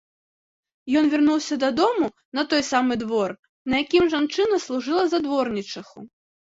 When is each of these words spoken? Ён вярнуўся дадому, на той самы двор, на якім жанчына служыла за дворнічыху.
Ён 1.01 1.05
вярнуўся 1.11 1.57
дадому, 1.65 2.07
на 2.39 2.47
той 2.55 2.61
самы 2.71 2.93
двор, 3.05 3.29
на 3.73 3.85
якім 3.85 4.03
жанчына 4.17 4.55
служыла 4.69 5.03
за 5.15 5.25
дворнічыху. 5.31 5.97